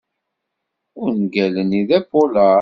[1.03, 2.49] Ungal-nni d apulaṛ.